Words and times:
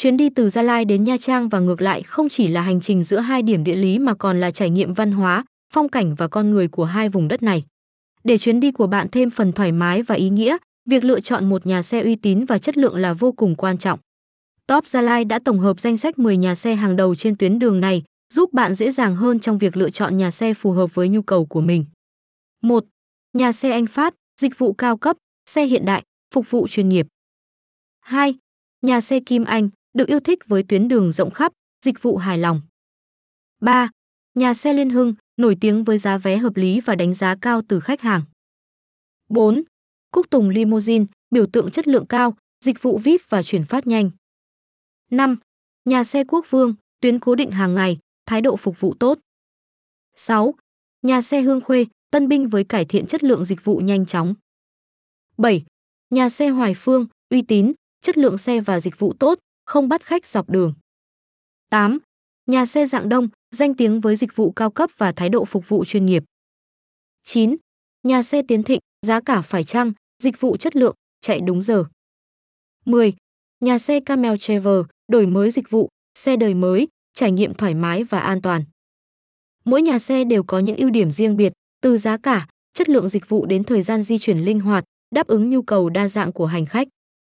Chuyến 0.00 0.16
đi 0.16 0.30
từ 0.30 0.48
Gia 0.48 0.62
Lai 0.62 0.84
đến 0.84 1.04
Nha 1.04 1.16
Trang 1.16 1.48
và 1.48 1.58
ngược 1.58 1.82
lại 1.82 2.02
không 2.02 2.28
chỉ 2.28 2.48
là 2.48 2.62
hành 2.62 2.80
trình 2.80 3.02
giữa 3.02 3.18
hai 3.18 3.42
điểm 3.42 3.64
địa 3.64 3.76
lý 3.76 3.98
mà 3.98 4.14
còn 4.14 4.40
là 4.40 4.50
trải 4.50 4.70
nghiệm 4.70 4.94
văn 4.94 5.12
hóa, 5.12 5.44
phong 5.72 5.88
cảnh 5.88 6.14
và 6.14 6.28
con 6.28 6.50
người 6.50 6.68
của 6.68 6.84
hai 6.84 7.08
vùng 7.08 7.28
đất 7.28 7.42
này. 7.42 7.64
Để 8.24 8.38
chuyến 8.38 8.60
đi 8.60 8.72
của 8.72 8.86
bạn 8.86 9.06
thêm 9.12 9.30
phần 9.30 9.52
thoải 9.52 9.72
mái 9.72 10.02
và 10.02 10.14
ý 10.14 10.30
nghĩa, 10.30 10.56
việc 10.88 11.04
lựa 11.04 11.20
chọn 11.20 11.48
một 11.48 11.66
nhà 11.66 11.82
xe 11.82 12.02
uy 12.02 12.16
tín 12.16 12.44
và 12.44 12.58
chất 12.58 12.78
lượng 12.78 12.96
là 12.96 13.12
vô 13.12 13.32
cùng 13.32 13.54
quan 13.56 13.78
trọng. 13.78 13.98
Top 14.66 14.86
Gia 14.86 15.00
Lai 15.00 15.24
đã 15.24 15.38
tổng 15.38 15.58
hợp 15.58 15.80
danh 15.80 15.96
sách 15.96 16.18
10 16.18 16.36
nhà 16.36 16.54
xe 16.54 16.74
hàng 16.74 16.96
đầu 16.96 17.14
trên 17.14 17.36
tuyến 17.36 17.58
đường 17.58 17.80
này, 17.80 18.02
giúp 18.34 18.52
bạn 18.52 18.74
dễ 18.74 18.90
dàng 18.90 19.16
hơn 19.16 19.40
trong 19.40 19.58
việc 19.58 19.76
lựa 19.76 19.90
chọn 19.90 20.16
nhà 20.16 20.30
xe 20.30 20.54
phù 20.54 20.72
hợp 20.72 20.94
với 20.94 21.08
nhu 21.08 21.22
cầu 21.22 21.46
của 21.46 21.60
mình. 21.60 21.84
1. 22.62 22.84
Nhà 23.32 23.52
xe 23.52 23.70
Anh 23.70 23.86
Phát, 23.86 24.14
dịch 24.40 24.58
vụ 24.58 24.72
cao 24.72 24.96
cấp, 24.96 25.16
xe 25.50 25.66
hiện 25.66 25.84
đại, 25.84 26.02
phục 26.34 26.50
vụ 26.50 26.68
chuyên 26.68 26.88
nghiệp. 26.88 27.06
2. 28.00 28.34
Nhà 28.82 29.00
xe 29.00 29.20
Kim 29.20 29.44
Anh, 29.44 29.68
được 29.94 30.08
yêu 30.08 30.20
thích 30.20 30.38
với 30.46 30.62
tuyến 30.62 30.88
đường 30.88 31.12
rộng 31.12 31.30
khắp, 31.30 31.52
dịch 31.84 32.02
vụ 32.02 32.16
hài 32.16 32.38
lòng. 32.38 32.60
3. 33.60 33.90
Nhà 34.34 34.54
xe 34.54 34.72
Liên 34.72 34.90
Hưng, 34.90 35.14
nổi 35.36 35.56
tiếng 35.60 35.84
với 35.84 35.98
giá 35.98 36.18
vé 36.18 36.36
hợp 36.36 36.56
lý 36.56 36.80
và 36.80 36.94
đánh 36.94 37.14
giá 37.14 37.36
cao 37.40 37.62
từ 37.68 37.80
khách 37.80 38.00
hàng. 38.00 38.22
4. 39.28 39.62
Cúc 40.10 40.30
Tùng 40.30 40.48
Limousine, 40.48 41.04
biểu 41.30 41.46
tượng 41.46 41.70
chất 41.70 41.88
lượng 41.88 42.06
cao, 42.06 42.36
dịch 42.64 42.82
vụ 42.82 42.98
VIP 42.98 43.20
và 43.28 43.42
chuyển 43.42 43.64
phát 43.64 43.86
nhanh. 43.86 44.10
5. 45.10 45.36
Nhà 45.84 46.04
xe 46.04 46.24
Quốc 46.24 46.46
Vương, 46.50 46.74
tuyến 47.00 47.18
cố 47.18 47.34
định 47.34 47.50
hàng 47.50 47.74
ngày, 47.74 47.98
thái 48.26 48.40
độ 48.40 48.56
phục 48.56 48.80
vụ 48.80 48.94
tốt. 48.94 49.18
6. 50.16 50.54
Nhà 51.02 51.22
xe 51.22 51.42
Hương 51.42 51.60
Khuê, 51.60 51.86
tân 52.10 52.28
binh 52.28 52.48
với 52.48 52.64
cải 52.64 52.84
thiện 52.84 53.06
chất 53.06 53.24
lượng 53.24 53.44
dịch 53.44 53.64
vụ 53.64 53.78
nhanh 53.78 54.06
chóng. 54.06 54.34
7. 55.36 55.64
Nhà 56.10 56.28
xe 56.28 56.48
Hoài 56.48 56.74
Phương, 56.76 57.06
uy 57.30 57.42
tín, 57.42 57.72
chất 58.02 58.18
lượng 58.18 58.38
xe 58.38 58.60
và 58.60 58.80
dịch 58.80 58.98
vụ 58.98 59.12
tốt, 59.18 59.38
không 59.70 59.88
bắt 59.88 60.02
khách 60.02 60.26
dọc 60.26 60.50
đường. 60.50 60.74
8. 61.70 61.98
Nhà 62.46 62.66
xe 62.66 62.86
dạng 62.86 63.08
đông, 63.08 63.28
danh 63.50 63.74
tiếng 63.74 64.00
với 64.00 64.16
dịch 64.16 64.36
vụ 64.36 64.52
cao 64.52 64.70
cấp 64.70 64.90
và 64.98 65.12
thái 65.12 65.28
độ 65.28 65.44
phục 65.44 65.68
vụ 65.68 65.84
chuyên 65.84 66.06
nghiệp. 66.06 66.24
9. 67.22 67.56
Nhà 68.02 68.22
xe 68.22 68.42
Tiến 68.48 68.62
Thịnh, 68.62 68.80
giá 69.06 69.20
cả 69.20 69.42
phải 69.42 69.64
chăng, 69.64 69.92
dịch 70.22 70.40
vụ 70.40 70.56
chất 70.56 70.76
lượng, 70.76 70.94
chạy 71.20 71.40
đúng 71.40 71.62
giờ. 71.62 71.84
10. 72.84 73.14
Nhà 73.60 73.78
xe 73.78 74.00
Camel 74.00 74.36
Travel, 74.40 74.80
đổi 75.08 75.26
mới 75.26 75.50
dịch 75.50 75.70
vụ, 75.70 75.88
xe 76.18 76.36
đời 76.36 76.54
mới, 76.54 76.88
trải 77.14 77.32
nghiệm 77.32 77.54
thoải 77.54 77.74
mái 77.74 78.04
và 78.04 78.20
an 78.20 78.42
toàn. 78.42 78.64
Mỗi 79.64 79.82
nhà 79.82 79.98
xe 79.98 80.24
đều 80.24 80.42
có 80.42 80.58
những 80.58 80.76
ưu 80.76 80.90
điểm 80.90 81.10
riêng 81.10 81.36
biệt, 81.36 81.52
từ 81.82 81.96
giá 81.96 82.16
cả, 82.16 82.48
chất 82.74 82.88
lượng 82.88 83.08
dịch 83.08 83.28
vụ 83.28 83.46
đến 83.46 83.64
thời 83.64 83.82
gian 83.82 84.02
di 84.02 84.18
chuyển 84.18 84.38
linh 84.38 84.60
hoạt, 84.60 84.84
đáp 85.14 85.26
ứng 85.26 85.50
nhu 85.50 85.62
cầu 85.62 85.88
đa 85.88 86.08
dạng 86.08 86.32
của 86.32 86.46
hành 86.46 86.66
khách. 86.66 86.88